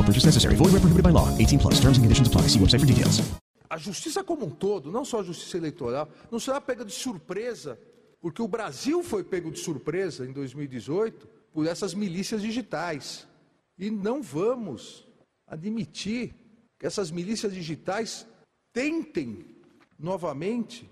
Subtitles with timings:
[0.00, 0.56] No purchase necessary.
[0.56, 1.28] Void where prohibited by law.
[1.36, 1.74] 18 plus.
[1.78, 2.48] Terms and conditions apply.
[2.48, 3.20] See website for details.
[3.68, 7.78] A justiça como um todo, não só a justiça eleitoral, não será pega de surpresa,
[8.20, 13.28] porque o Brasil foi pego de surpresa em 2018 por essas milícias digitais.
[13.78, 15.06] E não vamos
[15.46, 16.34] admitir
[16.78, 18.26] que essas milícias digitais
[18.72, 19.44] tentem
[19.98, 20.90] novamente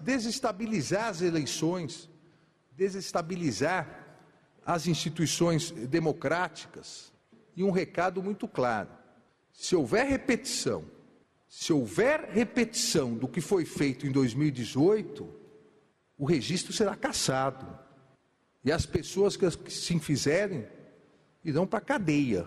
[0.00, 2.10] desestabilizar as eleições,
[2.72, 4.18] desestabilizar
[4.66, 7.10] as instituições democráticas.
[7.56, 8.90] E um recado muito claro:
[9.52, 10.84] se houver repetição,
[11.48, 15.28] se houver repetição do que foi feito em 2018,
[16.16, 17.66] o registro será cassado.
[18.64, 20.66] E as pessoas que se fizerem
[21.44, 22.46] irão para a cadeia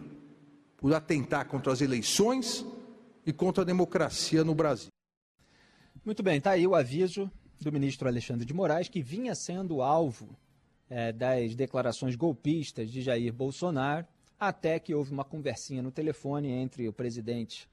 [0.77, 2.65] por atentar contra as eleições
[3.25, 4.89] e contra a democracia no Brasil.
[6.05, 10.37] Muito bem, está aí o aviso do ministro Alexandre de Moraes, que vinha sendo alvo
[10.89, 14.05] eh, das declarações golpistas de Jair Bolsonaro,
[14.47, 17.69] até que houve uma conversinha no telefone entre o presidente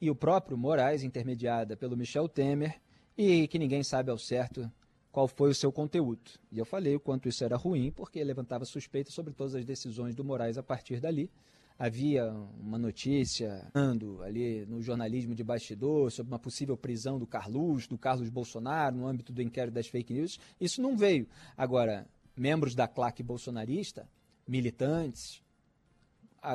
[0.00, 2.80] e o próprio Moraes, intermediada pelo Michel Temer,
[3.16, 4.70] e que ninguém sabe ao certo
[5.10, 6.32] qual foi o seu conteúdo.
[6.50, 10.14] E eu falei o quanto isso era ruim, porque levantava suspeita sobre todas as decisões
[10.14, 11.30] do Moraes a partir dali.
[11.78, 17.86] Havia uma notícia ando ali no jornalismo de bastidor sobre uma possível prisão do Carlos,
[17.86, 20.38] do Carlos Bolsonaro, no âmbito do inquérito das fake news.
[20.60, 21.28] Isso não veio.
[21.56, 24.08] Agora, membros da claque bolsonarista,
[24.46, 25.43] militantes,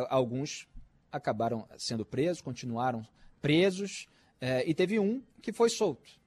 [0.10, 0.68] alguns
[1.12, 3.06] acabaram sendo presos, continuaram
[3.42, 4.08] presos,
[4.40, 6.20] eh, e teve um que foi solto.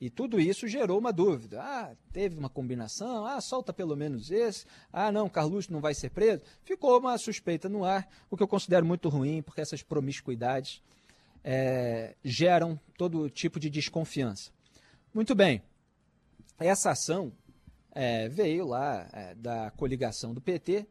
[0.00, 1.62] E tudo isso gerou uma dúvida.
[1.62, 3.24] Ah, teve uma combinação?
[3.24, 4.66] Ah, solta pelo menos esse.
[4.92, 6.42] Ah, não, Carluxo não vai ser preso.
[6.64, 10.82] Ficou uma suspeita no ar, o que eu considero muito ruim, porque essas promiscuidades
[11.44, 14.50] eh, geram todo tipo de desconfiança.
[15.14, 15.62] Muito bem.
[16.58, 17.32] Essa ação
[17.94, 20.84] eh, veio lá eh, da coligação do PT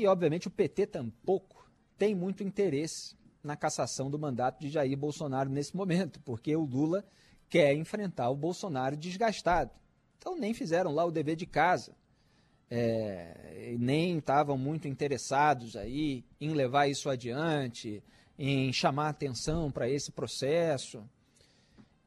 [0.00, 5.48] e, obviamente, o PT tampouco tem muito interesse na cassação do mandato de Jair Bolsonaro
[5.48, 7.04] nesse momento, porque o Lula
[7.48, 9.70] quer enfrentar o Bolsonaro desgastado.
[10.18, 11.94] Então, nem fizeram lá o dever de casa.
[12.68, 18.02] É, nem estavam muito interessados aí em levar isso adiante,
[18.36, 21.08] em chamar atenção para esse processo.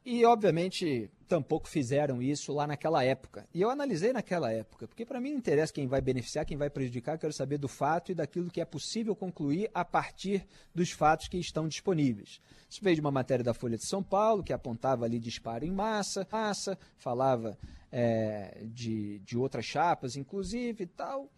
[0.04, 3.46] E, obviamente, tampouco fizeram isso lá naquela época.
[3.54, 6.68] E eu analisei naquela época, porque para mim não interessa quem vai beneficiar, quem vai
[6.68, 10.44] prejudicar, quero saber do fato e daquilo que é possível concluir a partir
[10.74, 12.40] dos fatos que estão disponíveis.
[12.68, 15.70] Isso veio de uma matéria da Folha de São Paulo, que apontava ali disparo em
[15.70, 17.56] massa, massa falava
[17.92, 21.30] é, de, de outras chapas, inclusive e tal,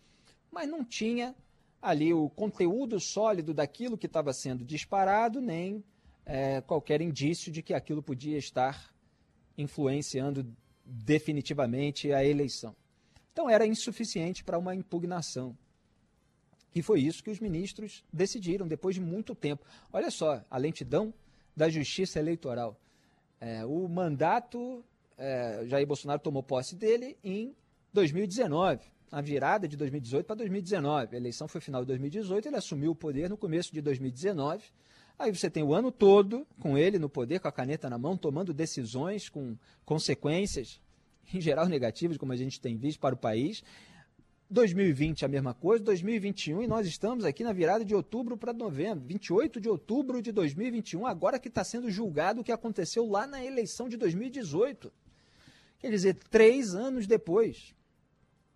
[0.50, 1.34] mas não tinha
[1.82, 5.84] ali o conteúdo sólido daquilo que estava sendo disparado, nem
[6.24, 8.92] é, qualquer indício de que aquilo podia estar
[9.56, 10.46] influenciando
[10.84, 12.74] definitivamente a eleição.
[13.32, 15.56] Então era insuficiente para uma impugnação.
[16.74, 19.64] E foi isso que os ministros decidiram depois de muito tempo.
[19.92, 21.12] Olha só, a lentidão
[21.54, 22.80] da justiça eleitoral.
[23.40, 24.84] É, o mandato,
[25.18, 27.54] é, Jair Bolsonaro tomou posse dele em
[27.92, 28.80] 2019,
[29.10, 31.14] na virada de 2018 para 2019.
[31.14, 34.64] A eleição foi final de 2018, ele assumiu o poder no começo de 2019.
[35.18, 38.16] Aí você tem o ano todo com ele no poder, com a caneta na mão,
[38.16, 40.80] tomando decisões com consequências,
[41.32, 43.62] em geral negativas, como a gente tem visto para o país.
[44.52, 49.02] 2020 a mesma coisa, 2021 e nós estamos aqui na virada de outubro para novembro,
[49.06, 53.42] 28 de outubro de 2021, agora que está sendo julgado o que aconteceu lá na
[53.42, 54.92] eleição de 2018.
[55.78, 57.74] Quer dizer, três anos depois.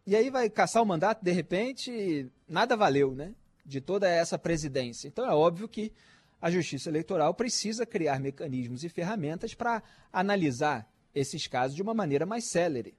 [0.07, 3.35] E aí vai caçar o mandato, de repente, nada valeu, né?
[3.65, 5.09] De toda essa presidência.
[5.09, 5.93] Então é óbvio que
[6.41, 12.27] a Justiça Eleitoral precisa criar mecanismos e ferramentas para analisar esses casos de uma maneira
[12.27, 12.95] mais célere.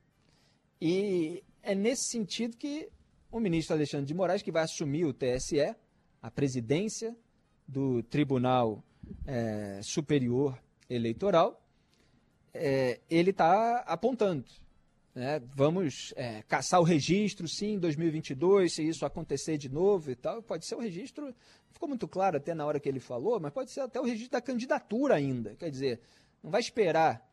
[0.82, 2.90] E é nesse sentido que
[3.32, 5.76] o ministro Alexandre de Moraes, que vai assumir o TSE,
[6.22, 7.16] a presidência
[7.68, 8.84] do Tribunal
[9.26, 10.58] é, Superior
[10.90, 11.62] Eleitoral,
[12.54, 14.46] é, ele está apontando.
[15.18, 15.42] Né?
[15.56, 20.44] Vamos é, caçar o registro, sim, em 2022, se isso acontecer de novo e tal.
[20.44, 21.34] Pode ser o registro,
[21.72, 24.34] ficou muito claro até na hora que ele falou, mas pode ser até o registro
[24.34, 25.56] da candidatura ainda.
[25.56, 26.02] Quer dizer,
[26.44, 27.28] não vai esperar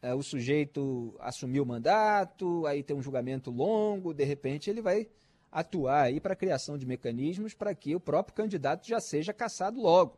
[0.00, 5.08] é, o sujeito assumir o mandato, aí ter um julgamento longo, de repente ele vai
[5.50, 9.80] atuar aí para a criação de mecanismos para que o próprio candidato já seja caçado
[9.80, 10.16] logo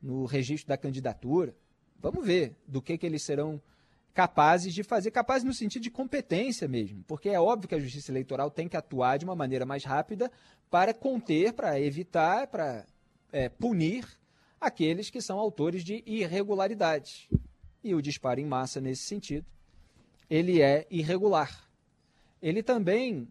[0.00, 1.56] no registro da candidatura.
[1.98, 3.60] Vamos ver do que, que eles serão
[4.14, 8.12] capazes de fazer, capazes no sentido de competência mesmo, porque é óbvio que a justiça
[8.12, 10.30] eleitoral tem que atuar de uma maneira mais rápida
[10.70, 12.86] para conter, para evitar, para
[13.32, 14.06] é, punir
[14.60, 17.28] aqueles que são autores de irregularidades.
[17.82, 19.44] E o disparo em massa, nesse sentido,
[20.30, 21.68] ele é irregular.
[22.40, 23.28] Ele também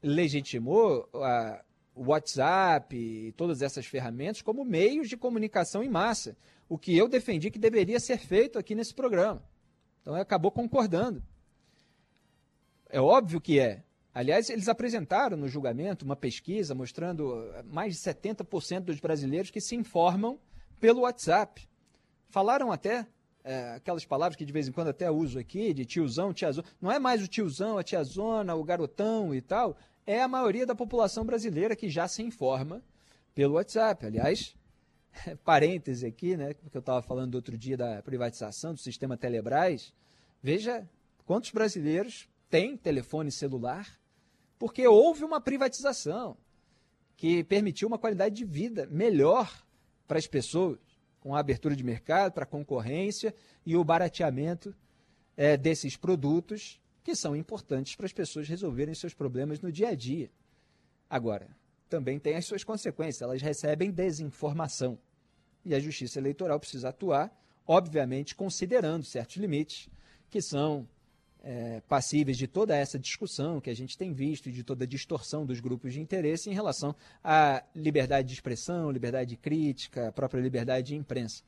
[0.00, 1.62] legitimou a,
[1.94, 6.36] o WhatsApp e todas essas ferramentas como meios de comunicação em massa,
[6.68, 9.42] o que eu defendi que deveria ser feito aqui nesse programa.
[10.00, 11.22] Então acabou concordando.
[12.88, 13.82] É óbvio que é.
[14.12, 19.60] Aliás, eles apresentaram no julgamento uma pesquisa mostrando eh, mais de 70% dos brasileiros que
[19.60, 20.38] se informam
[20.80, 21.68] pelo WhatsApp.
[22.28, 23.06] Falaram até
[23.44, 26.66] é, aquelas palavras que de vez em quando até uso aqui, de tiozão, tiazona.
[26.80, 29.76] Não é mais o tiozão, a tiazona, o garotão e tal.
[30.06, 32.82] É a maioria da população brasileira que já se informa
[33.34, 34.06] pelo WhatsApp.
[34.06, 34.54] Aliás,
[35.44, 39.92] parêntese aqui, né, porque eu estava falando outro dia da privatização do sistema Telebrás.
[40.42, 40.88] Veja
[41.24, 44.00] quantos brasileiros têm telefone celular
[44.58, 46.36] porque houve uma privatização
[47.16, 49.50] que permitiu uma qualidade de vida melhor
[50.06, 50.78] para as pessoas,
[51.18, 53.34] com a abertura de mercado, para a concorrência
[53.64, 54.74] e o barateamento
[55.36, 59.94] é, desses produtos que são importantes para as pessoas resolverem seus problemas no dia a
[59.94, 60.30] dia.
[61.08, 61.48] Agora,
[61.90, 63.20] também tem as suas consequências.
[63.20, 64.98] Elas recebem desinformação.
[65.64, 67.30] E a Justiça Eleitoral precisa atuar,
[67.66, 69.90] obviamente, considerando certos limites,
[70.30, 70.88] que são
[71.42, 74.86] é, passíveis de toda essa discussão que a gente tem visto e de toda a
[74.86, 80.12] distorção dos grupos de interesse em relação à liberdade de expressão, liberdade de crítica, a
[80.12, 81.42] própria liberdade de imprensa.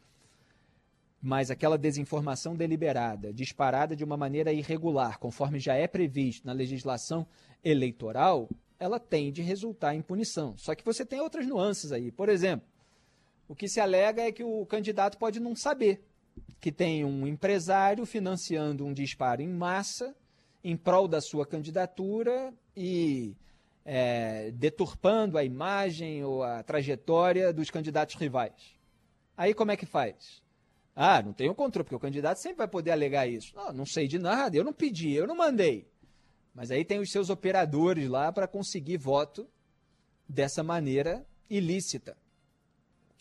[1.21, 7.27] Mas aquela desinformação deliberada, disparada de uma maneira irregular, conforme já é previsto na legislação
[7.63, 8.49] eleitoral,
[8.83, 10.59] ela tem de resultar em punição.
[10.59, 12.11] Só que você tem outras nuances aí.
[12.11, 12.67] Por exemplo,
[13.47, 16.05] o que se alega é que o candidato pode não saber
[16.61, 20.17] que tem um empresário financiando um disparo em massa
[20.65, 23.37] em prol da sua candidatura e
[23.85, 28.77] é, deturpando a imagem ou a trajetória dos candidatos rivais.
[29.37, 30.43] Aí como é que faz?
[30.95, 33.55] Ah, não tenho controle, porque o candidato sempre vai poder alegar isso.
[33.55, 35.87] Não, não sei de nada, eu não pedi, eu não mandei.
[36.55, 39.49] Mas aí tem os seus operadores lá para conseguir voto
[40.29, 42.17] dessa maneira ilícita.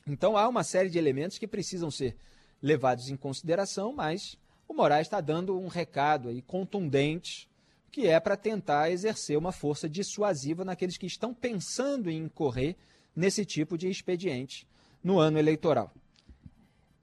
[0.05, 2.15] Então há uma série de elementos que precisam ser
[2.61, 4.37] levados em consideração, mas
[4.67, 7.49] o Moraes está dando um recado aí contundente,
[7.91, 12.75] que é para tentar exercer uma força dissuasiva naqueles que estão pensando em incorrer
[13.15, 14.67] nesse tipo de expediente
[15.03, 15.91] no ano eleitoral.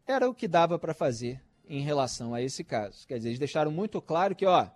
[0.06, 3.06] Era o que dava para fazer em relação a esse caso.
[3.06, 4.68] Quer dizer, eles deixaram muito claro que, ó,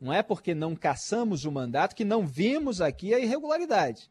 [0.00, 4.08] não é porque não caçamos o mandato que não vimos aqui a irregularidade.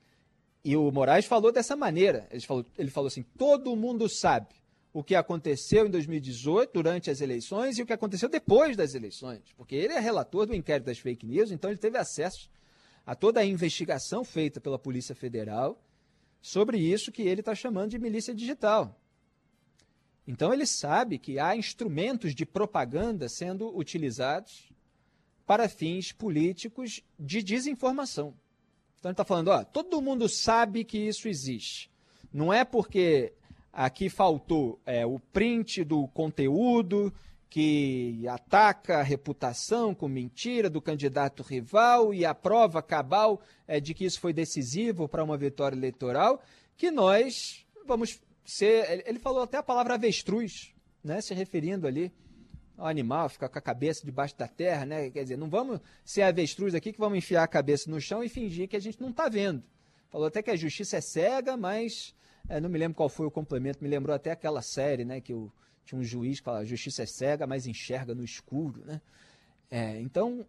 [0.64, 2.28] E o Moraes falou dessa maneira.
[2.30, 4.48] Ele falou, ele falou assim: todo mundo sabe
[4.92, 9.42] o que aconteceu em 2018, durante as eleições, e o que aconteceu depois das eleições.
[9.56, 12.50] Porque ele é relator do inquérito das fake news, então ele teve acesso
[13.06, 15.82] a toda a investigação feita pela Polícia Federal
[16.42, 19.00] sobre isso que ele está chamando de milícia digital.
[20.28, 24.70] Então ele sabe que há instrumentos de propaganda sendo utilizados
[25.48, 28.34] para fins políticos de desinformação.
[29.00, 31.90] Então ele está falando, ó, todo mundo sabe que isso existe.
[32.34, 33.34] Não é porque
[33.72, 37.14] aqui faltou é, o print do conteúdo
[37.50, 43.94] que ataca a reputação com mentira do candidato rival e a prova cabal é, de
[43.94, 46.42] que isso foi decisivo para uma vitória eleitoral,
[46.76, 49.06] que nós vamos ser.
[49.08, 52.12] Ele falou até a palavra avestruz, né, se referindo ali
[52.78, 55.10] o animal fica com a cabeça debaixo da terra, né?
[55.10, 58.30] Quer dizer, não vamos ser avestruz aqui que vamos enfiar a cabeça no chão e
[58.30, 59.64] fingir que a gente não está vendo.
[60.10, 62.16] Falou até que a justiça é cega, mas
[62.48, 65.20] é, não me lembro qual foi o complemento, me lembrou até aquela série, né?
[65.20, 65.52] Que o,
[65.86, 69.02] tinha um juiz que fala, a justiça é cega, mas enxerga no escuro, né?
[69.70, 70.46] É, então,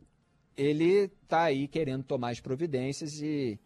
[0.56, 3.58] ele está aí querendo tomar as providências e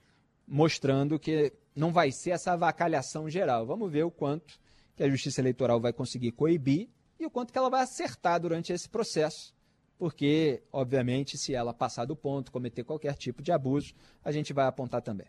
[0.47, 3.66] mostrando que não vai ser essa avacalhação geral.
[3.66, 4.61] Vamos ver o quanto
[4.95, 6.88] que a Justiça Eleitoral vai conseguir coibir
[7.23, 9.55] e o quanto que ela vai acertar durante esse processo.
[9.97, 14.67] Porque, obviamente, se ela passar do ponto, cometer qualquer tipo de abuso, a gente vai
[14.67, 15.29] apontar também.